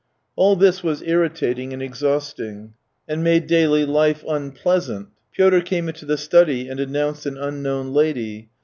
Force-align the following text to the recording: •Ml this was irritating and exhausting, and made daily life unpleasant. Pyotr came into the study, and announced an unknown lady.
•Ml 0.35 0.59
this 0.59 0.81
was 0.81 1.03
irritating 1.03 1.73
and 1.73 1.83
exhausting, 1.83 2.73
and 3.07 3.23
made 3.23 3.45
daily 3.45 3.85
life 3.85 4.23
unpleasant. 4.27 5.09
Pyotr 5.31 5.61
came 5.61 5.87
into 5.87 6.07
the 6.07 6.17
study, 6.17 6.67
and 6.67 6.79
announced 6.79 7.27
an 7.27 7.37
unknown 7.37 7.93
lady. 7.93 8.49